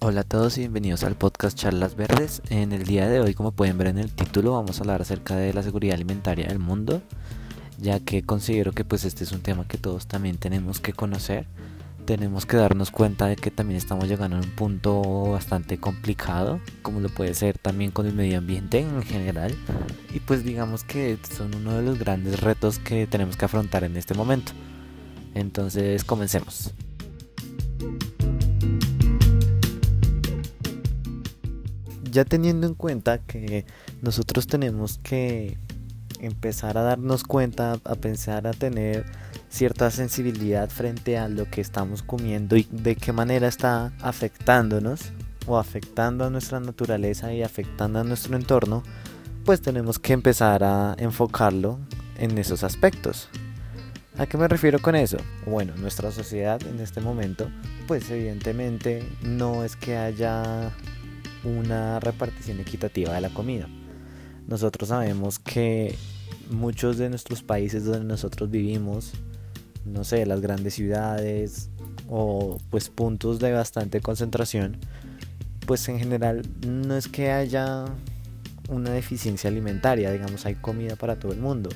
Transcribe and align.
Hola 0.00 0.20
a 0.20 0.24
todos 0.24 0.56
y 0.58 0.60
bienvenidos 0.60 1.02
al 1.02 1.16
podcast 1.16 1.58
Charlas 1.58 1.96
Verdes. 1.96 2.40
En 2.50 2.70
el 2.70 2.84
día 2.84 3.08
de 3.08 3.18
hoy, 3.18 3.34
como 3.34 3.50
pueden 3.50 3.78
ver 3.78 3.88
en 3.88 3.98
el 3.98 4.12
título, 4.12 4.52
vamos 4.52 4.78
a 4.78 4.82
hablar 4.82 5.02
acerca 5.02 5.34
de 5.34 5.52
la 5.52 5.64
seguridad 5.64 5.96
alimentaria 5.96 6.46
del 6.46 6.60
mundo, 6.60 7.02
ya 7.78 7.98
que 7.98 8.22
considero 8.22 8.70
que 8.70 8.84
pues 8.84 9.04
este 9.04 9.24
es 9.24 9.32
un 9.32 9.40
tema 9.40 9.66
que 9.66 9.76
todos 9.76 10.06
también 10.06 10.36
tenemos 10.36 10.78
que 10.78 10.92
conocer. 10.92 11.46
Tenemos 12.04 12.46
que 12.46 12.56
darnos 12.56 12.92
cuenta 12.92 13.26
de 13.26 13.34
que 13.34 13.50
también 13.50 13.76
estamos 13.76 14.06
llegando 14.06 14.36
a 14.36 14.40
un 14.40 14.50
punto 14.50 15.32
bastante 15.32 15.78
complicado, 15.78 16.60
como 16.82 17.00
lo 17.00 17.08
puede 17.08 17.34
ser 17.34 17.58
también 17.58 17.90
con 17.90 18.06
el 18.06 18.14
medio 18.14 18.38
ambiente 18.38 18.78
en 18.78 19.02
general. 19.02 19.52
Y 20.14 20.20
pues 20.20 20.44
digamos 20.44 20.84
que 20.84 21.18
son 21.36 21.56
uno 21.56 21.74
de 21.74 21.82
los 21.82 21.98
grandes 21.98 22.38
retos 22.38 22.78
que 22.78 23.08
tenemos 23.08 23.36
que 23.36 23.46
afrontar 23.46 23.82
en 23.82 23.96
este 23.96 24.14
momento. 24.14 24.52
Entonces, 25.34 26.04
comencemos. 26.04 26.72
Ya 32.10 32.24
teniendo 32.24 32.66
en 32.66 32.74
cuenta 32.74 33.18
que 33.18 33.64
nosotros 34.02 34.46
tenemos 34.46 34.98
que 34.98 35.58
empezar 36.20 36.78
a 36.78 36.82
darnos 36.82 37.24
cuenta, 37.24 37.78
a 37.84 37.94
pensar, 37.94 38.46
a 38.46 38.52
tener 38.52 39.04
cierta 39.48 39.90
sensibilidad 39.90 40.68
frente 40.68 41.18
a 41.18 41.28
lo 41.28 41.48
que 41.50 41.60
estamos 41.60 42.02
comiendo 42.02 42.56
y 42.56 42.66
de 42.70 42.96
qué 42.96 43.12
manera 43.12 43.48
está 43.48 43.92
afectándonos 44.00 45.12
o 45.46 45.58
afectando 45.58 46.24
a 46.24 46.30
nuestra 46.30 46.60
naturaleza 46.60 47.32
y 47.32 47.42
afectando 47.42 48.00
a 48.00 48.04
nuestro 48.04 48.36
entorno, 48.36 48.82
pues 49.44 49.62
tenemos 49.62 49.98
que 49.98 50.12
empezar 50.12 50.62
a 50.62 50.94
enfocarlo 50.98 51.78
en 52.18 52.36
esos 52.36 52.64
aspectos. 52.64 53.30
¿A 54.18 54.26
qué 54.26 54.36
me 54.36 54.48
refiero 54.48 54.80
con 54.80 54.96
eso? 54.96 55.16
Bueno, 55.46 55.74
nuestra 55.76 56.10
sociedad 56.10 56.60
en 56.66 56.80
este 56.80 57.00
momento, 57.00 57.48
pues 57.86 58.10
evidentemente 58.10 59.08
no 59.22 59.62
es 59.62 59.76
que 59.76 59.96
haya 59.96 60.72
una 61.48 62.00
repartición 62.00 62.60
equitativa 62.60 63.12
de 63.12 63.20
la 63.20 63.30
comida. 63.30 63.68
Nosotros 64.46 64.88
sabemos 64.88 65.38
que 65.38 65.94
muchos 66.50 66.98
de 66.98 67.10
nuestros 67.10 67.42
países 67.42 67.84
donde 67.84 68.04
nosotros 68.04 68.50
vivimos, 68.50 69.12
no 69.84 70.04
sé, 70.04 70.24
las 70.26 70.40
grandes 70.40 70.74
ciudades 70.74 71.70
o 72.08 72.58
pues 72.70 72.88
puntos 72.88 73.38
de 73.38 73.52
bastante 73.52 74.00
concentración, 74.00 74.76
pues 75.66 75.88
en 75.88 75.98
general 75.98 76.42
no 76.66 76.96
es 76.96 77.08
que 77.08 77.30
haya 77.30 77.84
una 78.68 78.90
deficiencia 78.90 79.50
alimentaria, 79.50 80.10
digamos, 80.10 80.46
hay 80.46 80.54
comida 80.54 80.96
para 80.96 81.18
todo 81.18 81.32
el 81.32 81.40
mundo. 81.40 81.70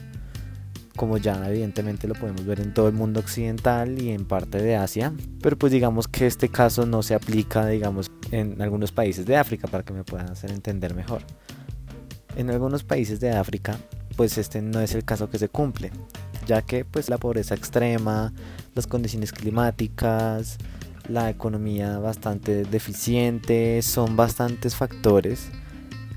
Como 0.97 1.17
ya 1.17 1.49
evidentemente 1.49 2.07
lo 2.07 2.15
podemos 2.15 2.45
ver 2.45 2.61
en 2.61 2.75
todo 2.75 2.89
el 2.89 2.95
mundo 2.95 3.21
occidental 3.21 4.01
y 4.01 4.11
en 4.11 4.27
parte 4.27 4.59
de 4.59 4.77
Asia, 4.77 5.13
pero 5.41 5.57
pues 5.57 5.73
digamos 5.73 6.07
que 6.07 6.27
este 6.27 6.49
caso 6.49 6.85
no 6.85 7.03
se 7.03 7.15
aplica, 7.15 7.67
digamos, 7.67 8.11
en 8.31 8.61
algunos 8.61 8.93
países 8.93 9.25
de 9.25 9.37
África 9.37 9.69
para 9.69 9.85
que 9.85 9.93
me 9.93 10.05
puedan 10.05 10.31
hacer 10.31 10.51
entender 10.51 10.95
mejor. 10.95 11.23
En 12.37 12.51
algunos 12.51 12.85
países 12.85 13.21
de 13.21 13.31
África, 13.31 13.79
pues 14.17 14.37
este 14.39 14.61
no 14.61 14.81
es 14.81 14.95
el 14.95 15.05
caso 15.05 15.31
que 15.31 15.39
se 15.39 15.49
cumple, 15.49 15.91
ya 16.47 16.63
que 16.63 16.85
pues 16.85 17.09
la 17.09 17.19
pobreza 17.19 17.55
extrema, 17.55 18.33
las 18.75 18.87
condiciones 18.87 19.33
climáticas, 19.33 20.59
la 21.09 21.31
economía 21.31 21.99
bastante 21.99 22.65
deficiente, 22.65 23.83
son 23.83 24.17
bastantes 24.17 24.77
factores. 24.77 25.51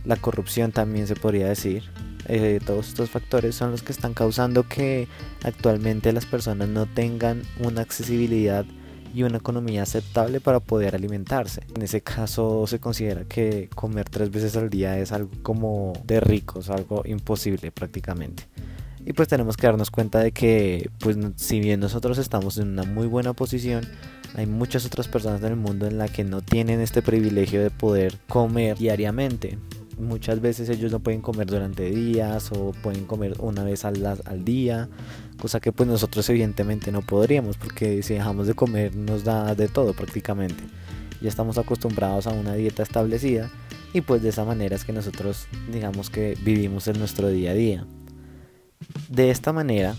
La 0.06 0.16
corrupción 0.16 0.72
también 0.72 1.08
se 1.08 1.16
podría 1.16 1.48
decir. 1.48 1.84
Eh, 2.28 2.60
todos 2.66 2.90
estos 2.90 3.10
factores 3.10 3.56
son 3.56 3.72
los 3.72 3.84
que 3.84 3.92
están 3.92 4.14
causando 4.14 4.68
que 4.68 5.08
actualmente 5.44 6.12
las 6.12 6.26
personas 6.26 6.68
no 6.68 6.86
tengan 6.86 7.44
una 7.60 7.82
accesibilidad 7.82 8.66
y 9.14 9.24
una 9.24 9.38
economía 9.38 9.84
aceptable 9.84 10.42
para 10.42 10.60
poder 10.60 10.96
alimentarse. 10.96 11.62
En 11.74 11.82
ese 11.82 12.02
caso 12.02 12.68
se 12.68 12.80
considera 12.80 13.24
que 13.24 13.70
comer 13.74 14.10
tres 14.10 14.30
veces 14.30 14.58
al 14.58 14.70
día 14.70 15.00
es 15.00 15.14
algo 15.14 15.30
como 15.42 15.94
de 16.04 16.20
ricos, 16.20 16.70
algo 16.70 17.02
imposible 17.06 17.72
prácticamente. 17.72 18.44
Y 19.06 19.14
pues 19.14 19.28
tenemos 19.28 19.56
que 19.56 19.68
darnos 19.68 19.92
cuenta 19.92 20.20
de 20.20 20.32
que 20.32 20.90
pues 21.00 21.16
si 21.38 21.60
bien 21.60 21.80
nosotros 21.80 22.18
estamos 22.18 22.58
en 22.58 22.70
una 22.70 22.84
muy 22.84 23.08
buena 23.08 23.34
posición, 23.34 23.88
hay 24.36 24.48
muchas 24.48 24.86
otras 24.86 25.08
personas 25.08 25.42
en 25.42 25.48
el 25.48 25.56
mundo 25.56 25.88
en 25.88 25.98
la 25.98 26.10
que 26.10 26.26
no 26.26 26.42
tienen 26.42 26.82
este 26.82 27.02
privilegio 27.02 27.62
de 27.62 27.70
poder 27.70 28.18
comer 28.28 28.78
diariamente 28.78 29.58
muchas 29.98 30.42
veces 30.42 30.70
ellos 30.70 30.92
no 30.92 31.00
pueden 31.00 31.22
comer 31.22 31.48
durante 31.48 31.90
días 31.90 32.52
o 32.52 32.72
pueden 32.84 33.06
comer 33.06 33.36
una 33.40 33.64
vez 33.64 33.86
al, 33.86 33.96
día, 34.44 34.90
cosa 35.40 35.60
que 35.60 35.72
pues 35.72 35.88
nosotros 35.88 36.30
evidentemente 36.30 36.92
no 36.92 37.02
podríamos 37.02 37.58
porque 37.58 38.04
si 38.04 38.16
dejamos 38.16 38.48
de 38.48 38.54
comer 38.54 38.96
nos 38.96 39.24
da 39.24 39.56
de 39.56 39.68
todo 39.68 39.94
prácticamente. 39.94 40.64
Ya 41.22 41.30
estamos 41.30 41.58
acostumbrados 41.58 42.28
a 42.28 42.32
una 42.32 42.54
dieta 42.56 42.84
establecida 42.84 43.50
y 43.94 44.02
pues 44.02 44.22
de 44.22 44.30
esa 44.30 44.44
manera 44.44 44.76
es 44.76 44.84
que 44.84 44.94
nosotros 44.94 45.48
digamos 45.72 46.10
que 46.10 46.38
vivimos 46.44 46.88
en 46.88 47.00
nuestro 47.00 47.30
día 47.30 47.52
a 47.52 47.54
día. 47.54 47.88
De 49.10 49.32
esta 49.32 49.54
manera 49.54 49.96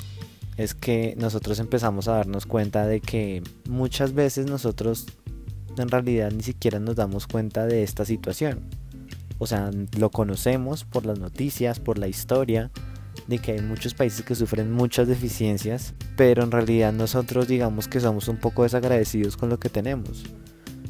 es 0.57 0.75
que 0.75 1.15
nosotros 1.19 1.59
empezamos 1.59 2.09
a 2.09 2.13
darnos 2.13 2.47
cuenta 2.47 2.87
de 2.87 3.01
que 3.01 3.43
muchas 3.69 4.13
veces 4.13 4.47
nosotros 4.47 5.07
en 5.79 5.89
realidad 5.89 6.31
ni 6.33 6.43
siquiera 6.43 6.79
nos 6.79 6.97
damos 6.97 7.27
cuenta 7.27 7.67
de 7.67 7.83
esta 7.83 8.05
situación 8.05 8.61
o 9.39 9.47
sea, 9.47 9.71
lo 9.99 10.11
conocemos 10.11 10.85
por 10.85 11.07
las 11.07 11.19
noticias, 11.19 11.81
por 11.81 11.99
la 11.99 12.09
historia, 12.09 12.71
de 13.27 13.39
que 13.39 13.53
hay 13.53 13.61
muchos 13.61 13.95
países 13.95 14.25
que 14.25 14.35
sufren 14.35 14.73
muchas 14.73 15.09
deficiencias, 15.09 15.95
pero 16.17 16.43
en 16.43 16.51
realidad 16.51 16.93
nosotros 16.93 17.49
digamos 17.49 17.89
que 17.89 18.01
somos 18.01 18.29
un 18.29 18.37
poco 18.37 18.63
desagradecidos 18.63 19.37
con 19.37 19.49
lo 19.49 19.59
que 19.59 19.69
tenemos. 19.69 20.25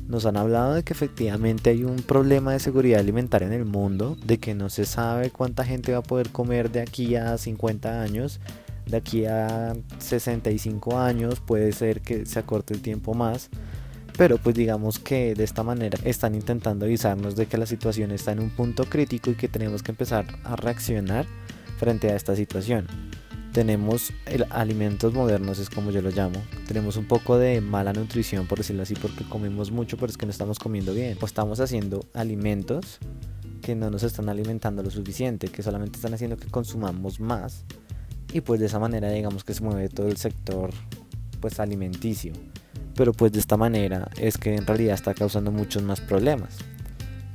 Nos 0.08 0.24
han 0.26 0.36
hablado 0.36 0.74
de 0.74 0.84
que 0.84 0.92
efectivamente 0.92 1.70
hay 1.70 1.84
un 1.84 1.96
problema 1.96 2.52
de 2.52 2.60
seguridad 2.60 3.00
alimentaria 3.00 3.48
en 3.48 3.54
el 3.54 3.64
mundo, 3.64 4.16
de 4.24 4.38
que 4.38 4.54
no 4.54 4.68
se 4.68 4.84
sabe 4.84 5.30
cuánta 5.30 5.64
gente 5.64 5.92
va 5.92 5.98
a 5.98 6.02
poder 6.02 6.30
comer 6.30 6.70
de 6.70 6.80
aquí 6.80 7.16
a 7.16 7.36
50 7.36 8.02
años, 8.02 8.40
de 8.86 8.96
aquí 8.96 9.24
a 9.24 9.74
65 9.98 10.98
años, 10.98 11.40
puede 11.40 11.72
ser 11.72 12.02
que 12.02 12.24
se 12.24 12.38
acorte 12.38 12.74
el 12.74 12.82
tiempo 12.82 13.14
más, 13.14 13.50
pero 14.16 14.38
pues 14.38 14.54
digamos 14.54 14.98
que 14.98 15.34
de 15.34 15.44
esta 15.44 15.62
manera 15.62 15.98
están 16.04 16.34
intentando 16.34 16.86
avisarnos 16.86 17.36
de 17.36 17.46
que 17.46 17.58
la 17.58 17.66
situación 17.66 18.10
está 18.10 18.32
en 18.32 18.40
un 18.40 18.50
punto 18.50 18.84
crítico 18.84 19.30
y 19.30 19.34
que 19.34 19.48
tenemos 19.48 19.82
que 19.82 19.92
empezar 19.92 20.24
a 20.44 20.56
reaccionar 20.56 21.26
frente 21.78 22.10
a 22.10 22.16
esta 22.16 22.34
situación. 22.34 22.86
Tenemos 23.52 24.12
alimentos 24.50 25.14
modernos, 25.14 25.58
es 25.58 25.70
como 25.70 25.90
yo 25.90 26.02
lo 26.02 26.10
llamo. 26.10 26.42
Tenemos 26.66 26.96
un 26.96 27.06
poco 27.06 27.38
de 27.38 27.60
mala 27.60 27.92
nutrición, 27.92 28.46
por 28.46 28.58
decirlo 28.58 28.82
así, 28.82 28.94
porque 28.94 29.24
comemos 29.24 29.70
mucho, 29.70 29.96
pero 29.96 30.10
es 30.10 30.18
que 30.18 30.26
no 30.26 30.32
estamos 30.32 30.58
comiendo 30.58 30.92
bien. 30.92 31.16
O 31.20 31.26
estamos 31.26 31.60
haciendo 31.60 32.04
alimentos 32.12 32.98
que 33.62 33.74
no 33.74 33.90
nos 33.90 34.02
están 34.02 34.28
alimentando 34.28 34.82
lo 34.82 34.90
suficiente, 34.90 35.48
que 35.48 35.62
solamente 35.62 35.96
están 35.96 36.12
haciendo 36.12 36.36
que 36.36 36.48
consumamos 36.48 37.18
más. 37.18 37.64
Y 38.32 38.42
pues 38.42 38.60
de 38.60 38.66
esa 38.66 38.78
manera 38.78 39.10
digamos 39.10 39.44
que 39.44 39.54
se 39.54 39.62
mueve 39.62 39.88
todo 39.88 40.08
el 40.08 40.16
sector 40.18 40.70
pues 41.40 41.60
alimenticio 41.60 42.32
pero 42.96 43.12
pues 43.12 43.32
de 43.32 43.38
esta 43.38 43.56
manera 43.56 44.08
es 44.18 44.38
que 44.38 44.56
en 44.56 44.66
realidad 44.66 44.94
está 44.94 45.14
causando 45.14 45.52
muchos 45.52 45.82
más 45.82 46.00
problemas. 46.00 46.56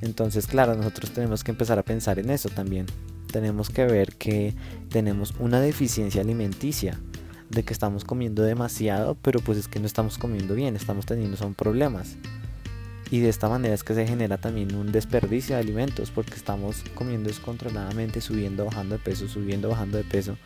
Entonces, 0.01 0.47
claro, 0.47 0.75
nosotros 0.75 1.11
tenemos 1.11 1.43
que 1.43 1.51
empezar 1.51 1.77
a 1.77 1.83
pensar 1.83 2.17
en 2.17 2.31
eso 2.31 2.49
también. 2.49 2.87
Tenemos 3.31 3.69
que 3.69 3.85
ver 3.85 4.15
que 4.15 4.55
tenemos 4.89 5.33
una 5.39 5.61
deficiencia 5.61 6.21
alimenticia, 6.21 6.99
de 7.49 7.63
que 7.63 7.73
estamos 7.73 8.03
comiendo 8.03 8.43
demasiado, 8.43 9.15
pero 9.21 9.39
pues 9.41 9.57
es 9.57 9.67
que 9.67 9.79
no 9.79 9.85
estamos 9.85 10.17
comiendo 10.17 10.55
bien, 10.55 10.75
estamos 10.75 11.05
teniendo 11.05 11.37
son 11.37 11.53
problemas. 11.53 12.17
Y 13.11 13.19
de 13.19 13.29
esta 13.29 13.49
manera 13.49 13.75
es 13.75 13.83
que 13.83 13.93
se 13.93 14.07
genera 14.07 14.37
también 14.37 14.73
un 14.73 14.91
desperdicio 14.91 15.55
de 15.55 15.61
alimentos, 15.61 16.11
porque 16.11 16.33
estamos 16.35 16.83
comiendo 16.95 17.27
descontroladamente, 17.27 18.21
subiendo, 18.21 18.65
bajando 18.65 18.97
de 18.97 19.03
peso, 19.03 19.27
subiendo, 19.27 19.69
bajando 19.69 19.97
de 19.97 20.05
peso, 20.05 20.37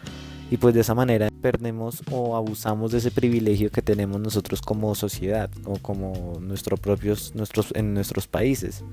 y 0.50 0.58
pues 0.58 0.74
de 0.74 0.82
esa 0.82 0.96
manera 0.96 1.30
perdemos 1.46 2.02
o 2.10 2.36
abusamos 2.36 2.92
de 2.92 2.98
ese 2.98 3.12
privilegio 3.12 3.70
que 3.70 3.84
tenemos 3.84 4.20
nosotros 4.20 4.64
como 4.64 4.96
sociedad 4.96 5.52
o 5.66 5.78
como 5.78 6.40
nuestros 6.42 6.80
propios 6.80 7.36
nuestros 7.36 7.72
en 7.76 7.94
nuestros 7.94 8.26
países. 8.26 8.84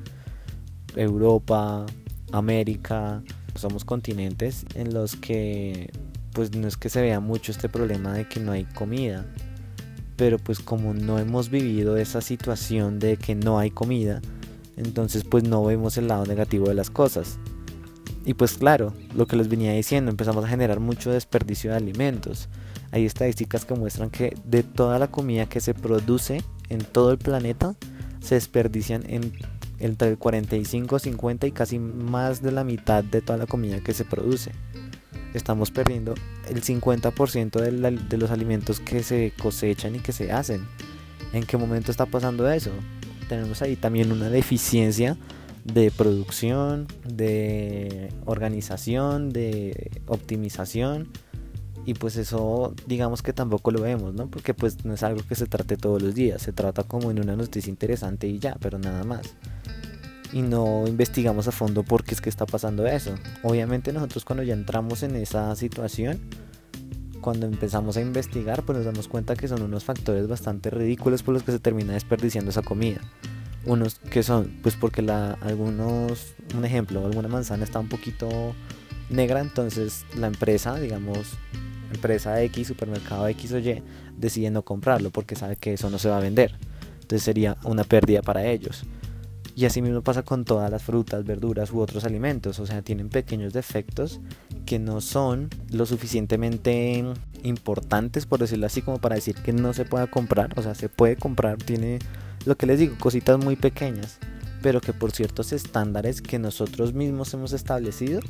Europa 0.94 1.86
América 2.30 3.22
somos 3.54 3.86
continentes 3.86 4.66
en 4.74 4.92
los 4.92 5.16
que 5.16 5.90
pues 6.34 6.54
no 6.54 6.68
es 6.68 6.76
que 6.76 6.90
se 6.90 7.00
vea 7.00 7.20
mucho 7.20 7.52
este 7.52 7.70
problema 7.70 8.12
de 8.12 8.28
que 8.28 8.38
no 8.38 8.52
hay 8.52 8.64
comida 8.64 9.24
pero 10.16 10.36
pues 10.36 10.60
como 10.60 10.92
no 10.92 11.18
hemos 11.18 11.48
vivido 11.48 11.96
esa 11.96 12.20
situación 12.20 12.98
de 12.98 13.16
que 13.16 13.34
no 13.34 13.60
hay 13.60 13.70
comida 13.70 14.20
entonces 14.76 15.24
pues 15.24 15.42
no 15.42 15.64
vemos 15.64 15.96
el 15.96 16.08
lado 16.08 16.26
negativo 16.26 16.68
de 16.68 16.74
las 16.74 16.90
cosas 16.90 17.38
y 18.24 18.34
pues 18.34 18.54
claro, 18.54 18.92
lo 19.14 19.26
que 19.26 19.36
les 19.36 19.48
venía 19.48 19.72
diciendo, 19.72 20.10
empezamos 20.10 20.44
a 20.44 20.48
generar 20.48 20.80
mucho 20.80 21.10
desperdicio 21.10 21.70
de 21.70 21.76
alimentos. 21.76 22.48
Hay 22.90 23.06
estadísticas 23.06 23.64
que 23.64 23.74
muestran 23.74 24.10
que 24.10 24.36
de 24.44 24.62
toda 24.62 24.98
la 24.98 25.08
comida 25.08 25.46
que 25.46 25.60
se 25.60 25.74
produce 25.74 26.42
en 26.68 26.80
todo 26.80 27.10
el 27.10 27.18
planeta, 27.18 27.74
se 28.20 28.36
desperdician 28.36 29.02
en, 29.08 29.32
entre 29.78 30.10
el 30.10 30.18
45, 30.18 30.98
50 30.98 31.46
y 31.46 31.52
casi 31.52 31.78
más 31.78 32.42
de 32.42 32.52
la 32.52 32.64
mitad 32.64 33.02
de 33.02 33.20
toda 33.20 33.38
la 33.38 33.46
comida 33.46 33.80
que 33.80 33.94
se 33.94 34.04
produce. 34.04 34.52
Estamos 35.34 35.70
perdiendo 35.70 36.14
el 36.48 36.62
50% 36.62 37.60
de, 37.60 37.90
de 37.96 38.16
los 38.18 38.30
alimentos 38.30 38.80
que 38.80 39.02
se 39.02 39.32
cosechan 39.42 39.96
y 39.96 40.00
que 40.00 40.12
se 40.12 40.30
hacen. 40.30 40.66
¿En 41.32 41.44
qué 41.44 41.56
momento 41.56 41.90
está 41.90 42.06
pasando 42.06 42.48
eso? 42.50 42.70
tenemos 43.32 43.62
ahí 43.62 43.76
también 43.76 44.12
una 44.12 44.28
deficiencia 44.28 45.16
de 45.64 45.90
producción, 45.90 46.86
de 47.04 48.12
organización, 48.24 49.30
de 49.30 49.90
optimización 50.06 51.08
y 51.84 51.94
pues 51.94 52.16
eso 52.16 52.74
digamos 52.86 53.22
que 53.22 53.32
tampoco 53.32 53.70
lo 53.70 53.82
vemos, 53.82 54.14
¿no? 54.14 54.28
Porque 54.28 54.54
pues 54.54 54.84
no 54.84 54.94
es 54.94 55.02
algo 55.02 55.22
que 55.26 55.34
se 55.34 55.46
trate 55.46 55.76
todos 55.76 56.00
los 56.00 56.14
días, 56.14 56.42
se 56.42 56.52
trata 56.52 56.84
como 56.84 57.10
en 57.10 57.20
una 57.20 57.36
noticia 57.36 57.70
interesante 57.70 58.28
y 58.28 58.38
ya, 58.38 58.56
pero 58.60 58.78
nada 58.78 59.04
más. 59.04 59.34
Y 60.32 60.42
no 60.42 60.84
investigamos 60.86 61.48
a 61.48 61.52
fondo 61.52 61.82
por 61.82 62.04
qué 62.04 62.14
es 62.14 62.20
que 62.20 62.30
está 62.30 62.46
pasando 62.46 62.86
eso. 62.86 63.14
Obviamente 63.42 63.92
nosotros 63.92 64.24
cuando 64.24 64.42
ya 64.42 64.54
entramos 64.54 65.02
en 65.02 65.16
esa 65.16 65.54
situación, 65.56 66.20
cuando 67.20 67.46
empezamos 67.46 67.96
a 67.96 68.00
investigar, 68.00 68.62
pues 68.64 68.78
nos 68.78 68.86
damos 68.86 69.08
cuenta 69.08 69.36
que 69.36 69.48
son 69.48 69.62
unos 69.62 69.84
factores 69.84 70.26
bastante 70.28 70.70
ridículos 70.70 71.22
por 71.22 71.34
los 71.34 71.42
que 71.42 71.52
se 71.52 71.58
termina 71.58 71.94
desperdiciando 71.94 72.50
esa 72.50 72.62
comida. 72.62 73.00
Unos 73.64 73.98
que 73.98 74.22
son, 74.22 74.58
pues 74.62 74.74
porque 74.74 75.02
la, 75.02 75.32
algunos, 75.40 76.34
un 76.56 76.64
ejemplo, 76.64 77.04
alguna 77.04 77.28
manzana 77.28 77.64
está 77.64 77.78
un 77.78 77.88
poquito 77.88 78.54
negra, 79.08 79.40
entonces 79.40 80.04
la 80.16 80.26
empresa, 80.26 80.76
digamos, 80.78 81.38
empresa 81.92 82.42
X, 82.42 82.68
supermercado 82.68 83.28
X 83.28 83.52
o 83.52 83.58
Y, 83.58 83.82
decide 84.16 84.50
no 84.50 84.62
comprarlo 84.62 85.10
porque 85.10 85.36
sabe 85.36 85.56
que 85.56 85.74
eso 85.74 85.90
no 85.90 85.98
se 85.98 86.08
va 86.08 86.16
a 86.16 86.20
vender. 86.20 86.56
Entonces 86.94 87.22
sería 87.22 87.56
una 87.64 87.84
pérdida 87.84 88.22
para 88.22 88.44
ellos. 88.46 88.84
Y 89.54 89.66
así 89.66 89.82
mismo 89.82 90.00
pasa 90.00 90.22
con 90.22 90.44
todas 90.44 90.70
las 90.70 90.82
frutas, 90.82 91.24
verduras 91.24 91.72
u 91.72 91.80
otros 91.80 92.04
alimentos. 92.04 92.58
O 92.58 92.66
sea, 92.66 92.80
tienen 92.80 93.10
pequeños 93.10 93.52
defectos 93.52 94.20
que 94.64 94.78
no 94.78 95.00
son 95.02 95.50
lo 95.70 95.84
suficientemente 95.84 97.04
importantes, 97.42 98.24
por 98.24 98.40
decirlo 98.40 98.66
así, 98.66 98.80
como 98.80 98.98
para 98.98 99.16
decir 99.16 99.34
que 99.34 99.52
no 99.52 99.74
se 99.74 99.84
pueda 99.84 100.06
comprar. 100.06 100.58
O 100.58 100.62
sea, 100.62 100.74
se 100.74 100.88
puede 100.88 101.16
comprar, 101.16 101.58
tiene 101.58 101.98
lo 102.44 102.56
que 102.56 102.66
les 102.66 102.78
digo, 102.78 102.96
cositas 102.98 103.42
muy 103.42 103.56
pequeñas, 103.56 104.18
pero 104.62 104.80
que 104.80 104.92
por 104.92 105.12
ciertos 105.12 105.52
estándares 105.52 106.22
que 106.22 106.38
nosotros 106.38 106.94
mismos 106.94 107.32
hemos 107.34 107.52
establecido, 107.52 108.20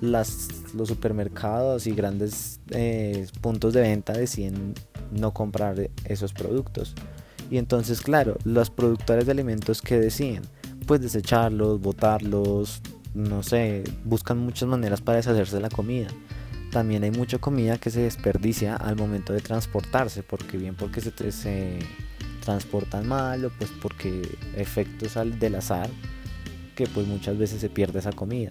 las, 0.00 0.48
los 0.74 0.88
supermercados 0.88 1.86
y 1.86 1.92
grandes 1.92 2.60
eh, 2.70 3.26
puntos 3.40 3.72
de 3.72 3.82
venta 3.82 4.12
deciden 4.12 4.74
no 5.12 5.32
comprar 5.32 5.90
esos 6.04 6.32
productos. 6.32 6.94
Y 7.50 7.58
entonces, 7.58 8.00
claro, 8.00 8.36
los 8.44 8.70
productores 8.70 9.26
de 9.26 9.32
alimentos 9.32 9.82
que 9.82 10.00
deciden, 10.00 10.42
pues 10.86 11.00
desecharlos, 11.00 11.80
botarlos, 11.80 12.80
no 13.14 13.42
sé, 13.42 13.84
buscan 14.04 14.38
muchas 14.38 14.68
maneras 14.68 15.00
para 15.00 15.16
deshacerse 15.18 15.56
de 15.56 15.62
la 15.62 15.68
comida. 15.68 16.08
También 16.70 17.04
hay 17.04 17.10
mucha 17.10 17.38
comida 17.38 17.76
que 17.76 17.90
se 17.90 18.00
desperdicia 18.00 18.76
al 18.76 18.96
momento 18.96 19.32
de 19.34 19.40
transportarse, 19.40 20.22
porque 20.22 20.56
bien 20.56 20.74
porque 20.74 21.02
se, 21.02 21.30
se 21.30 21.78
transportan 22.42 23.08
mal 23.08 23.44
o 23.46 23.50
pues 23.50 23.70
porque 23.80 24.22
efectos 24.56 25.14
del 25.38 25.54
azar 25.54 25.88
que 26.74 26.86
pues 26.86 27.06
muchas 27.06 27.38
veces 27.38 27.60
se 27.60 27.70
pierde 27.70 28.00
esa 28.00 28.12
comida. 28.12 28.50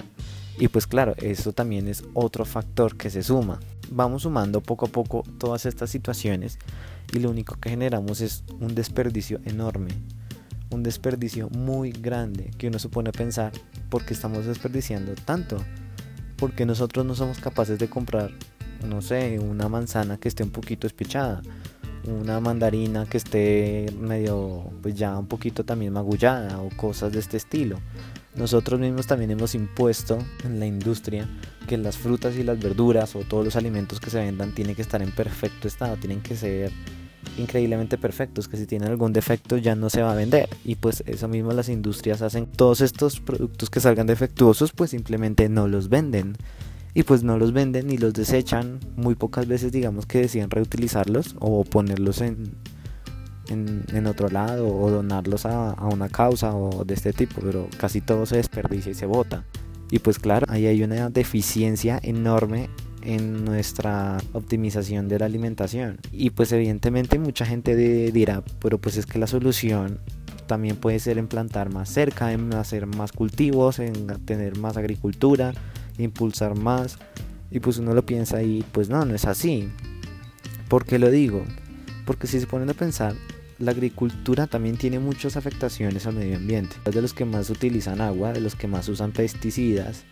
Y 0.57 0.67
pues 0.67 0.87
claro, 0.87 1.15
eso 1.17 1.53
también 1.53 1.87
es 1.87 2.03
otro 2.13 2.45
factor 2.45 2.97
que 2.97 3.09
se 3.09 3.23
suma. 3.23 3.59
Vamos 3.89 4.23
sumando 4.23 4.61
poco 4.61 4.85
a 4.85 4.89
poco 4.89 5.23
todas 5.37 5.65
estas 5.65 5.89
situaciones 5.89 6.59
y 7.13 7.19
lo 7.19 7.29
único 7.29 7.55
que 7.55 7.69
generamos 7.69 8.21
es 8.21 8.43
un 8.59 8.75
desperdicio 8.75 9.39
enorme. 9.45 9.89
Un 10.69 10.83
desperdicio 10.83 11.49
muy 11.49 11.91
grande 11.91 12.51
que 12.57 12.67
uno 12.67 12.79
se 12.79 12.89
pone 12.89 13.09
a 13.09 13.13
pensar 13.13 13.51
por 13.89 14.05
qué 14.05 14.13
estamos 14.13 14.45
desperdiciando 14.45 15.13
tanto. 15.15 15.57
Porque 16.37 16.65
nosotros 16.65 17.05
no 17.05 17.15
somos 17.15 17.39
capaces 17.39 17.77
de 17.77 17.89
comprar, 17.89 18.31
no 18.87 19.01
sé, 19.01 19.37
una 19.39 19.67
manzana 19.67 20.17
que 20.17 20.29
esté 20.29 20.43
un 20.43 20.51
poquito 20.51 20.87
espichada 20.87 21.41
una 22.07 22.39
mandarina 22.39 23.05
que 23.05 23.17
esté 23.17 23.93
medio, 23.99 24.63
pues 24.81 24.95
ya 24.95 25.17
un 25.17 25.27
poquito 25.27 25.63
también 25.63 25.93
magullada 25.93 26.59
o 26.59 26.69
cosas 26.75 27.11
de 27.11 27.19
este 27.19 27.37
estilo. 27.37 27.79
Nosotros 28.35 28.79
mismos 28.79 29.07
también 29.07 29.31
hemos 29.31 29.55
impuesto 29.55 30.17
en 30.45 30.59
la 30.59 30.65
industria 30.65 31.27
que 31.67 31.77
las 31.77 31.97
frutas 31.97 32.35
y 32.37 32.43
las 32.43 32.59
verduras 32.59 33.15
o 33.15 33.19
todos 33.19 33.43
los 33.43 33.55
alimentos 33.55 33.99
que 33.99 34.09
se 34.09 34.19
vendan 34.19 34.55
tienen 34.55 34.75
que 34.75 34.81
estar 34.81 35.01
en 35.01 35.11
perfecto 35.11 35.67
estado, 35.67 35.97
tienen 35.97 36.21
que 36.21 36.35
ser 36.35 36.71
increíblemente 37.37 37.97
perfectos, 37.97 38.47
que 38.47 38.57
si 38.57 38.65
tienen 38.65 38.89
algún 38.89 39.13
defecto 39.13 39.57
ya 39.57 39.75
no 39.75 39.89
se 39.89 40.01
va 40.01 40.13
a 40.13 40.15
vender. 40.15 40.49
Y 40.63 40.75
pues 40.75 41.03
eso 41.05 41.27
mismo 41.27 41.51
las 41.51 41.69
industrias 41.69 42.21
hacen. 42.21 42.45
Todos 42.45 42.81
estos 42.81 43.19
productos 43.19 43.69
que 43.69 43.79
salgan 43.79 44.07
defectuosos 44.07 44.71
pues 44.71 44.91
simplemente 44.91 45.49
no 45.49 45.67
los 45.67 45.89
venden 45.89 46.37
y 46.93 47.03
pues 47.03 47.23
no 47.23 47.37
los 47.37 47.53
venden 47.53 47.87
ni 47.87 47.97
los 47.97 48.13
desechan. 48.13 48.79
Muy 48.95 49.15
pocas 49.15 49.47
veces 49.47 49.71
digamos 49.71 50.05
que 50.05 50.19
deciden 50.21 50.49
reutilizarlos 50.49 51.35
o 51.39 51.63
ponerlos 51.63 52.21
en, 52.21 52.53
en, 53.49 54.07
otro 54.07 54.29
lado 54.29 54.67
o 54.67 54.89
donarlos 54.89 55.45
a, 55.45 55.71
a, 55.71 55.87
una 55.87 56.09
causa 56.09 56.55
o 56.55 56.85
de 56.85 56.93
este 56.93 57.13
tipo, 57.13 57.41
pero 57.41 57.67
casi 57.77 58.01
todo 58.01 58.25
se 58.25 58.37
desperdicia 58.37 58.91
y 58.91 58.95
se 58.95 59.05
bota. 59.05 59.45
Y 59.89 59.99
pues 59.99 60.19
claro, 60.19 60.45
ahí 60.49 60.67
hay 60.67 60.83
una 60.83 61.09
deficiencia 61.09 61.99
enorme 62.01 62.69
en 63.03 63.43
nuestra 63.43 64.17
optimización 64.33 65.07
de 65.07 65.19
la 65.19 65.25
alimentación. 65.25 65.99
Y 66.11 66.29
pues 66.29 66.51
evidentemente 66.51 67.19
mucha 67.19 67.45
gente 67.45 67.75
dirá, 67.75 68.43
pero 68.59 68.77
pues 68.77 68.97
es 68.97 69.05
que 69.05 69.19
la 69.19 69.27
solución 69.27 69.99
también 70.47 70.75
puede 70.75 70.99
ser 70.99 71.17
en 71.17 71.27
plantar 71.27 71.73
más 71.73 71.89
cerca, 71.89 72.31
en 72.31 72.53
hacer 72.53 72.85
más 72.85 73.11
cultivos, 73.11 73.79
en 73.79 74.07
tener 74.25 74.57
más 74.57 74.77
agricultura, 74.77 75.53
impulsar 75.97 76.55
más. 76.55 76.97
Y 77.49 77.59
pues 77.59 77.77
uno 77.77 77.93
lo 77.93 78.05
piensa 78.05 78.41
y 78.43 78.63
pues 78.71 78.89
no, 78.89 79.03
no 79.05 79.13
es 79.13 79.25
así. 79.25 79.69
¿Por 80.69 80.85
qué 80.85 80.99
lo 80.99 81.11
digo? 81.11 81.43
Porque 82.05 82.27
si 82.27 82.39
se 82.39 82.47
ponen 82.47 82.69
a 82.69 82.73
pensar, 82.73 83.13
la 83.59 83.71
agricultura 83.71 84.47
también 84.47 84.77
tiene 84.77 84.99
muchas 84.99 85.37
afectaciones 85.37 86.07
al 86.07 86.15
medio 86.15 86.37
ambiente. 86.37 86.75
Es 86.85 86.95
de 86.95 87.01
los 87.01 87.13
que 87.13 87.25
más 87.25 87.49
utilizan 87.49 88.01
agua, 88.01 88.33
de 88.33 88.41
los 88.41 88.55
que 88.55 88.67
más 88.67 88.89
usan 88.89 89.11
pesticidas. 89.11 90.03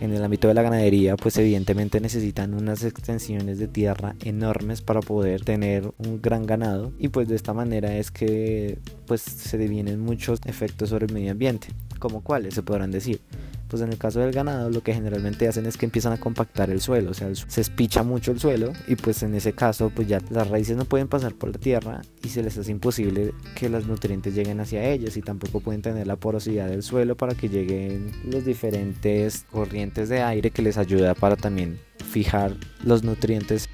En 0.00 0.12
el 0.12 0.22
ámbito 0.22 0.46
de 0.46 0.54
la 0.54 0.62
ganadería, 0.62 1.16
pues 1.16 1.36
evidentemente 1.38 2.00
necesitan 2.00 2.54
unas 2.54 2.84
extensiones 2.84 3.58
de 3.58 3.66
tierra 3.66 4.14
enormes 4.24 4.80
para 4.80 5.00
poder 5.00 5.44
tener 5.44 5.92
un 5.98 6.22
gran 6.22 6.46
ganado 6.46 6.92
y 6.98 7.08
pues 7.08 7.28
de 7.28 7.34
esta 7.34 7.52
manera 7.52 7.96
es 7.96 8.12
que 8.12 8.78
pues 9.06 9.22
se 9.22 9.58
devienen 9.58 9.98
muchos 9.98 10.38
efectos 10.44 10.90
sobre 10.90 11.06
el 11.06 11.12
medio 11.12 11.32
ambiente, 11.32 11.68
como 11.98 12.22
cuáles 12.22 12.54
se 12.54 12.62
podrán 12.62 12.92
decir 12.92 13.20
pues 13.68 13.82
en 13.82 13.90
el 13.90 13.98
caso 13.98 14.20
del 14.20 14.32
ganado 14.32 14.70
lo 14.70 14.82
que 14.82 14.94
generalmente 14.94 15.46
hacen 15.48 15.66
es 15.66 15.76
que 15.76 15.86
empiezan 15.86 16.12
a 16.12 16.18
compactar 16.18 16.70
el 16.70 16.80
suelo, 16.80 17.10
o 17.10 17.14
sea, 17.14 17.28
se 17.34 17.60
espicha 17.60 18.02
mucho 18.02 18.32
el 18.32 18.40
suelo 18.40 18.72
y 18.86 18.96
pues 18.96 19.22
en 19.22 19.34
ese 19.34 19.52
caso 19.52 19.90
pues 19.94 20.08
ya 20.08 20.20
las 20.30 20.48
raíces 20.48 20.76
no 20.76 20.84
pueden 20.84 21.08
pasar 21.08 21.34
por 21.34 21.50
la 21.50 21.58
tierra 21.58 22.02
y 22.22 22.28
se 22.28 22.42
les 22.42 22.56
hace 22.58 22.70
imposible 22.70 23.32
que 23.54 23.68
los 23.68 23.86
nutrientes 23.86 24.34
lleguen 24.34 24.60
hacia 24.60 24.88
ellas 24.88 25.16
y 25.16 25.22
tampoco 25.22 25.60
pueden 25.60 25.82
tener 25.82 26.06
la 26.06 26.16
porosidad 26.16 26.68
del 26.68 26.82
suelo 26.82 27.16
para 27.16 27.34
que 27.34 27.48
lleguen 27.48 28.12
los 28.24 28.44
diferentes 28.44 29.44
corrientes 29.50 30.08
de 30.08 30.22
aire 30.22 30.50
que 30.50 30.62
les 30.62 30.78
ayuda 30.78 31.14
para 31.14 31.36
también 31.36 31.78
fijar 32.10 32.54
los 32.84 33.02
nutrientes 33.02 33.68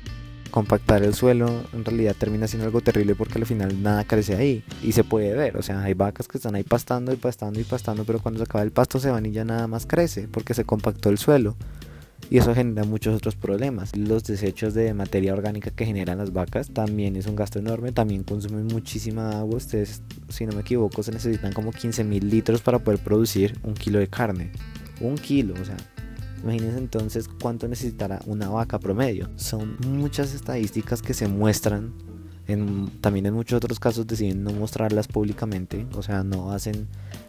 compactar 0.54 1.02
el 1.02 1.14
suelo 1.14 1.64
en 1.72 1.84
realidad 1.84 2.14
termina 2.16 2.46
siendo 2.46 2.64
algo 2.64 2.80
terrible 2.80 3.16
porque 3.16 3.38
al 3.38 3.44
final 3.44 3.82
nada 3.82 4.04
crece 4.04 4.36
ahí 4.36 4.62
y 4.84 4.92
se 4.92 5.02
puede 5.02 5.34
ver, 5.34 5.56
o 5.56 5.62
sea, 5.62 5.82
hay 5.82 5.94
vacas 5.94 6.28
que 6.28 6.38
están 6.38 6.54
ahí 6.54 6.62
pastando 6.62 7.12
y 7.12 7.16
pastando 7.16 7.58
y 7.58 7.64
pastando, 7.64 8.04
pero 8.04 8.20
cuando 8.20 8.38
se 8.38 8.44
acaba 8.44 8.62
el 8.62 8.70
pasto 8.70 9.00
se 9.00 9.10
van 9.10 9.26
y 9.26 9.32
ya 9.32 9.44
nada 9.44 9.66
más 9.66 9.84
crece 9.84 10.28
porque 10.28 10.54
se 10.54 10.64
compactó 10.64 11.10
el 11.10 11.18
suelo. 11.18 11.56
Y 12.30 12.38
eso 12.38 12.54
genera 12.54 12.84
muchos 12.84 13.16
otros 13.16 13.34
problemas. 13.34 13.96
Los 13.96 14.22
desechos 14.22 14.74
de 14.74 14.94
materia 14.94 15.32
orgánica 15.32 15.72
que 15.72 15.86
generan 15.86 16.18
las 16.18 16.32
vacas 16.32 16.70
también 16.70 17.16
es 17.16 17.26
un 17.26 17.34
gasto 17.34 17.58
enorme, 17.58 17.90
también 17.90 18.22
consumen 18.22 18.66
muchísima 18.66 19.40
agua. 19.40 19.56
Ustedes, 19.56 20.02
si 20.28 20.46
no 20.46 20.52
me 20.52 20.60
equivoco, 20.60 21.02
se 21.02 21.10
necesitan 21.10 21.52
como 21.52 21.72
15 21.72 22.04
mil 22.04 22.30
litros 22.30 22.62
para 22.62 22.78
poder 22.78 23.00
producir 23.00 23.58
un 23.64 23.74
kilo 23.74 23.98
de 23.98 24.06
carne. 24.06 24.52
Un 25.00 25.16
kilo, 25.16 25.54
o 25.60 25.64
sea, 25.64 25.76
Imagínense 26.44 26.76
entonces 26.76 27.26
cuánto 27.40 27.66
necesitará 27.68 28.20
una 28.26 28.50
vaca 28.50 28.78
promedio. 28.78 29.30
Son 29.36 29.78
muchas 29.86 30.34
estadísticas 30.34 31.00
que 31.00 31.14
se 31.14 31.26
muestran. 31.26 31.94
En, 32.46 32.90
también 33.00 33.24
en 33.24 33.32
muchos 33.32 33.56
otros 33.56 33.80
casos 33.80 34.06
deciden 34.06 34.44
no 34.44 34.52
mostrarlas 34.52 35.08
públicamente, 35.08 35.86
o 35.94 36.02
sea, 36.02 36.22
no 36.22 36.52
hacen 36.52 36.88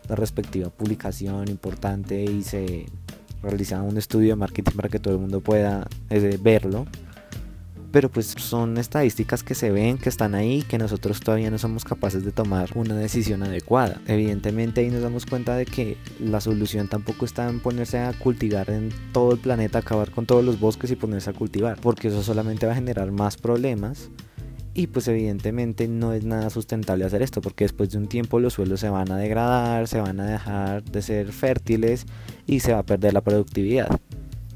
la 0.09 0.15
respectiva 0.17 0.69
publicación 0.69 1.47
importante 1.47 2.21
y 2.21 2.43
se 2.43 2.87
realiza 3.41 3.81
un 3.81 3.97
estudio 3.97 4.31
de 4.31 4.35
marketing 4.35 4.75
para 4.75 4.89
que 4.89 4.99
todo 4.99 5.13
el 5.13 5.21
mundo 5.21 5.39
pueda 5.39 5.87
eh, 6.09 6.37
verlo 6.41 6.85
pero 7.95 8.09
pues 8.09 8.35
son 8.37 8.77
estadísticas 8.77 9.41
que 9.41 9.55
se 9.55 9.71
ven, 9.71 9.97
que 9.97 10.09
están 10.09 10.35
ahí, 10.35 10.63
que 10.63 10.77
nosotros 10.77 11.21
todavía 11.21 11.49
no 11.49 11.57
somos 11.57 11.85
capaces 11.85 12.25
de 12.25 12.33
tomar 12.33 12.71
una 12.75 12.93
decisión 12.93 13.41
adecuada. 13.41 14.01
Evidentemente 14.05 14.81
ahí 14.81 14.89
nos 14.89 15.01
damos 15.01 15.25
cuenta 15.25 15.55
de 15.55 15.65
que 15.65 15.95
la 16.19 16.41
solución 16.41 16.89
tampoco 16.89 17.23
está 17.23 17.47
en 17.47 17.61
ponerse 17.61 17.99
a 17.99 18.11
cultivar 18.11 18.69
en 18.69 18.89
todo 19.13 19.31
el 19.31 19.37
planeta, 19.37 19.79
acabar 19.79 20.11
con 20.11 20.25
todos 20.25 20.43
los 20.43 20.59
bosques 20.59 20.91
y 20.91 20.97
ponerse 20.97 21.29
a 21.29 21.33
cultivar, 21.33 21.79
porque 21.79 22.09
eso 22.09 22.21
solamente 22.21 22.65
va 22.65 22.73
a 22.73 22.75
generar 22.75 23.13
más 23.13 23.37
problemas 23.37 24.09
y 24.73 24.87
pues 24.87 25.07
evidentemente 25.07 25.87
no 25.87 26.11
es 26.11 26.25
nada 26.25 26.49
sustentable 26.49 27.05
hacer 27.05 27.21
esto 27.21 27.39
porque 27.39 27.63
después 27.63 27.91
de 27.91 27.97
un 27.97 28.07
tiempo 28.07 28.41
los 28.41 28.55
suelos 28.55 28.81
se 28.81 28.89
van 28.89 29.09
a 29.09 29.15
degradar, 29.15 29.87
se 29.87 30.01
van 30.01 30.19
a 30.19 30.25
dejar 30.25 30.83
de 30.83 31.01
ser 31.01 31.31
fértiles 31.31 32.05
y 32.45 32.59
se 32.59 32.73
va 32.73 32.79
a 32.79 32.83
perder 32.83 33.13
la 33.13 33.21
productividad. 33.21 34.01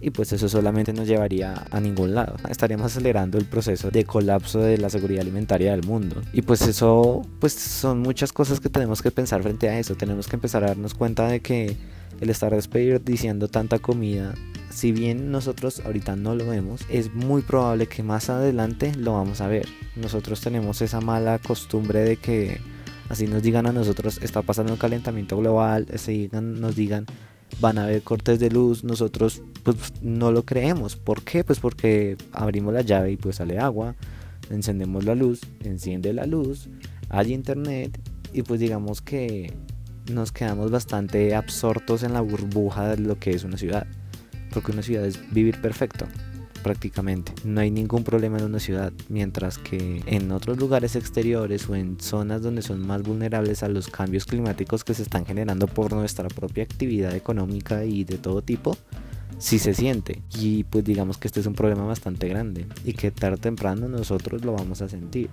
Y 0.02 0.12
pues 0.12 0.32
eso 0.32 0.48
solamente 0.48 0.94
nos 0.94 1.08
llevaría 1.08 1.66
a 1.72 1.80
ningún 1.80 2.16
lado. 2.16 2.36
Estaríamos 2.50 2.88
acelerando 2.88 3.38
el 3.38 3.46
proceso 3.46 3.92
de 3.92 4.06
colapso 4.06 4.60
de 4.60 4.78
la 4.78 4.90
seguridad 4.90 5.22
alimentaria 5.22 5.72
del 5.72 5.86
mundo. 5.86 6.22
Y 6.32 6.42
pues 6.42 6.62
eso, 6.62 7.26
pues 7.40 7.54
son 7.54 8.00
muchas 8.00 8.32
cosas 8.32 8.60
que 8.60 8.70
tenemos 8.70 9.02
que 9.02 9.12
pensar 9.12 9.44
frente 9.44 9.70
a 9.70 9.78
eso. 9.78 9.96
Tenemos 9.96 10.28
que 10.28 10.36
empezar 10.36 10.64
a 10.64 10.68
darnos 10.68 10.94
cuenta 10.94 11.28
de 11.28 11.42
que 11.42 11.78
el 12.22 12.30
estar 12.30 12.54
desperdiciando 12.54 13.48
tanta 13.48 13.80
comida, 13.80 14.34
si 14.70 14.92
bien 14.92 15.32
nosotros 15.32 15.82
ahorita 15.86 16.16
no 16.16 16.36
lo 16.36 16.48
vemos, 16.48 16.82
es 16.90 17.14
muy 17.14 17.42
probable 17.42 17.88
que 17.88 18.04
más 18.04 18.30
adelante 18.30 18.94
lo 18.96 19.14
vamos 19.14 19.42
a 19.42 19.48
ver. 19.48 19.68
Nosotros 19.96 20.42
tenemos 20.42 20.82
esa 20.82 21.02
mala 21.02 21.40
costumbre 21.40 22.00
de 22.00 22.18
que 22.18 22.60
así 23.10 23.28
nos 23.28 23.42
digan 23.42 23.68
a 23.68 23.72
nosotros 23.72 24.20
está 24.22 24.42
pasando 24.42 24.74
un 24.74 24.80
calentamiento 24.80 25.38
global, 25.38 25.88
así 25.94 26.30
nos 26.32 26.76
digan 26.76 27.06
van 27.60 27.78
a 27.78 27.84
haber 27.84 28.02
cortes 28.02 28.40
de 28.40 28.50
luz, 28.50 28.84
nosotros 28.84 29.42
pues 29.64 29.78
no 30.02 30.32
lo 30.32 30.44
creemos. 30.44 30.96
¿Por 30.96 31.24
qué? 31.24 31.44
Pues 31.44 31.60
porque 31.60 32.18
abrimos 32.32 32.74
la 32.74 32.82
llave 32.82 33.12
y 33.12 33.18
pues 33.18 33.38
sale 33.38 33.60
agua, 33.60 33.96
encendemos 34.50 35.04
la 35.06 35.16
luz, 35.16 35.42
enciende 35.64 36.14
la 36.14 36.26
luz, 36.26 36.70
hay 37.10 37.34
internet 37.34 38.00
y 38.34 38.44
pues 38.44 38.60
digamos 38.60 39.02
que 39.02 39.54
nos 40.12 40.32
quedamos 40.32 40.72
bastante 40.72 41.36
absortos 41.36 42.04
en 42.04 42.14
la 42.14 42.22
burbuja 42.22 42.90
de 42.90 42.98
lo 42.98 43.20
que 43.20 43.32
es 43.32 43.44
una 43.44 43.58
ciudad. 43.58 43.88
Porque 44.54 44.72
una 44.72 44.82
ciudad 44.82 45.06
es 45.06 45.32
vivir 45.32 45.62
perfecto 45.62 46.08
prácticamente. 46.60 47.34
No 47.44 47.62
hay 47.62 47.72
ningún 47.72 48.04
problema 48.04 48.38
en 48.38 48.46
una 48.46 48.60
ciudad, 48.60 48.94
mientras 49.08 49.58
que 49.58 50.04
en 50.06 50.32
otros 50.32 50.58
lugares 50.58 50.96
exteriores 50.96 51.68
o 51.70 51.76
en 51.76 52.00
zonas 52.00 52.42
donde 52.42 52.62
son 52.62 52.86
más 52.86 53.02
vulnerables 53.02 53.64
a 53.64 53.70
los 53.70 53.88
cambios 53.88 54.26
climáticos 54.26 54.84
que 54.84 54.94
se 54.94 55.04
están 55.04 55.26
generando 55.26 55.68
por 55.68 55.94
nuestra 55.94 56.28
propia 56.28 56.64
actividad 56.64 57.16
económica 57.16 57.86
y 57.86 58.04
de 58.04 58.18
todo 58.18 58.42
tipo, 58.42 58.78
sí 59.38 59.58
se 59.58 59.74
siente. 59.74 60.22
Y 60.38 60.66
pues 60.66 60.84
digamos 60.84 61.18
que 61.18 61.28
este 61.28 61.40
es 61.40 61.46
un 61.46 61.54
problema 61.54 61.86
bastante 61.86 62.28
grande 62.28 62.68
y 62.86 62.94
que 62.94 63.12
tarde 63.12 63.36
o 63.36 63.40
temprano 63.40 63.88
nosotros 63.88 64.46
lo 64.46 64.54
vamos 64.54 64.82
a 64.82 64.90
sentir. 64.90 65.30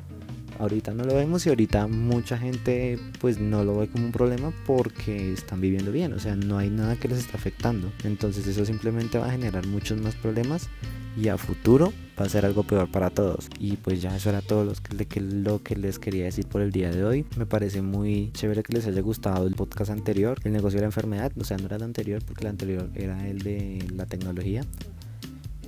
Ahorita 0.58 0.94
no 0.94 1.04
lo 1.04 1.14
vemos 1.14 1.46
y 1.46 1.48
ahorita 1.48 1.86
mucha 1.86 2.38
gente 2.38 2.98
pues 3.20 3.38
no 3.38 3.64
lo 3.64 3.78
ve 3.78 3.88
como 3.88 4.06
un 4.06 4.12
problema 4.12 4.52
porque 4.66 5.32
están 5.32 5.60
viviendo 5.60 5.92
bien, 5.92 6.12
o 6.12 6.18
sea, 6.18 6.36
no 6.36 6.58
hay 6.58 6.70
nada 6.70 6.96
que 6.96 7.08
les 7.08 7.18
está 7.18 7.36
afectando. 7.36 7.92
Entonces 8.04 8.46
eso 8.46 8.64
simplemente 8.64 9.18
va 9.18 9.26
a 9.26 9.30
generar 9.30 9.66
muchos 9.66 10.00
más 10.00 10.14
problemas 10.14 10.68
y 11.16 11.28
a 11.28 11.38
futuro 11.38 11.92
va 12.20 12.26
a 12.26 12.28
ser 12.28 12.44
algo 12.44 12.62
peor 12.62 12.90
para 12.90 13.10
todos. 13.10 13.48
Y 13.58 13.76
pues 13.76 14.02
ya 14.02 14.14
eso 14.16 14.28
era 14.28 14.42
todo 14.42 14.64
lo 14.64 14.72
que, 15.06 15.20
lo 15.20 15.62
que 15.62 15.76
les 15.76 15.98
quería 15.98 16.24
decir 16.24 16.46
por 16.46 16.60
el 16.60 16.72
día 16.72 16.90
de 16.90 17.04
hoy. 17.04 17.26
Me 17.36 17.46
parece 17.46 17.82
muy 17.82 18.30
chévere 18.32 18.62
que 18.62 18.74
les 18.74 18.86
haya 18.86 19.00
gustado 19.00 19.46
el 19.46 19.54
podcast 19.54 19.90
anterior, 19.90 20.38
el 20.44 20.52
negocio 20.52 20.76
de 20.76 20.82
la 20.82 20.86
enfermedad. 20.86 21.32
O 21.38 21.44
sea, 21.44 21.56
no 21.56 21.66
era 21.66 21.76
el 21.76 21.82
anterior 21.82 22.22
porque 22.24 22.42
el 22.42 22.48
anterior 22.48 22.90
era 22.94 23.26
el 23.28 23.38
de 23.40 23.84
la 23.94 24.06
tecnología 24.06 24.62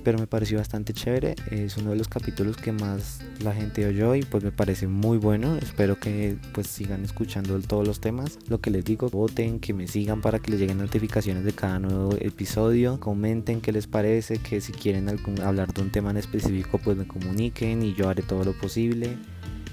pero 0.03 0.17
me 0.17 0.27
pareció 0.27 0.57
bastante 0.57 0.93
chévere. 0.93 1.35
Es 1.51 1.77
uno 1.77 1.91
de 1.91 1.95
los 1.95 2.07
capítulos 2.07 2.57
que 2.57 2.71
más 2.71 3.21
la 3.43 3.53
gente 3.53 3.85
oyó 3.85 4.15
y 4.15 4.23
pues 4.23 4.43
me 4.43 4.51
parece 4.51 4.87
muy 4.87 5.17
bueno. 5.17 5.57
Espero 5.57 5.99
que 5.99 6.37
pues 6.53 6.67
sigan 6.67 7.03
escuchando 7.03 7.59
todos 7.59 7.87
los 7.87 7.99
temas. 7.99 8.39
Lo 8.47 8.59
que 8.59 8.71
les 8.71 8.85
digo, 8.85 9.09
voten, 9.09 9.59
que 9.59 9.73
me 9.73 9.87
sigan 9.87 10.21
para 10.21 10.39
que 10.39 10.51
les 10.51 10.59
lleguen 10.59 10.77
notificaciones 10.77 11.43
de 11.43 11.53
cada 11.53 11.79
nuevo 11.79 12.15
episodio. 12.19 12.99
Comenten 12.99 13.61
qué 13.61 13.71
les 13.71 13.87
parece, 13.87 14.37
que 14.37 14.61
si 14.61 14.71
quieren 14.71 15.09
hablar 15.43 15.73
de 15.73 15.81
un 15.81 15.91
tema 15.91 16.11
en 16.11 16.17
específico 16.17 16.79
pues 16.83 16.97
me 16.97 17.07
comuniquen 17.07 17.83
y 17.83 17.93
yo 17.93 18.09
haré 18.09 18.23
todo 18.23 18.43
lo 18.43 18.53
posible 18.53 19.17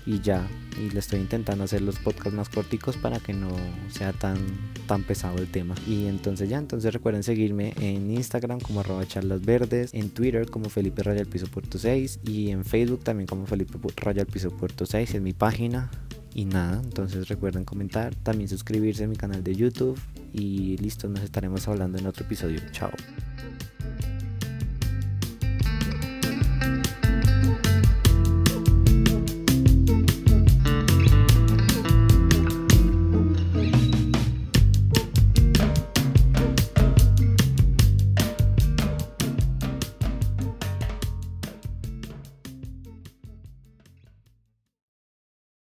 y 0.07 0.21
ya. 0.21 0.49
Y 0.81 0.91
le 0.91 1.01
estoy 1.01 1.21
intentando 1.21 1.65
hacer 1.65 1.83
los 1.83 1.99
podcasts 1.99 2.33
más 2.33 2.49
corticos 2.49 2.97
para 2.97 3.19
que 3.19 3.33
no 3.33 3.49
sea 3.91 4.13
tan, 4.13 4.39
tan 4.87 5.03
pesado 5.03 5.39
el 5.39 5.49
tema. 5.49 5.75
Y 5.87 6.07
entonces 6.07 6.49
ya, 6.49 6.59
entonces 6.59 6.93
recuerden 6.93 7.23
seguirme 7.23 7.75
en 7.81 8.11
Instagram 8.11 8.61
como 8.61 8.81
arroba 8.81 9.07
charlas 9.07 9.45
verdes, 9.45 9.93
en 9.93 10.11
Twitter 10.11 10.49
como 10.51 10.71
Felipe 10.71 11.03
Raya 11.03 11.25
Piso 11.25 11.47
Puerto 11.47 11.79
6 11.79 12.21
y 12.25 12.51
en 12.51 12.65
Facebook 12.65 13.03
también 13.03 13.27
como 13.27 13.47
Felipe 13.47 13.79
Raya 13.97 14.25
Piso 14.25 14.51
Puerto 14.51 14.87
6 14.87 15.15
en 15.15 15.23
mi 15.23 15.33
página. 15.33 15.91
Y 16.35 16.45
nada, 16.45 16.83
entonces 16.85 17.29
recuerden 17.29 17.65
comentar, 17.65 18.15
también 18.15 18.49
suscribirse 18.51 19.05
a 19.05 19.09
mi 19.09 19.17
canal 19.17 19.43
de 19.43 19.55
YouTube 19.55 19.99
y 20.35 20.77
listo, 20.77 21.09
nos 21.09 21.23
estaremos 21.23 21.67
hablando 21.67 21.97
en 21.97 22.07
otro 22.07 22.27
episodio. 22.27 22.61
Chao. 22.73 22.91